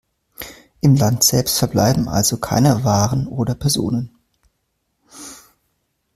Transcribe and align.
Im 0.79 0.95
Land 0.95 1.23
selbst 1.23 1.59
verbleiben 1.59 2.07
also 2.09 2.37
keine 2.37 2.83
Waren 2.83 3.27
oder 3.27 3.53
Personen. 3.53 4.09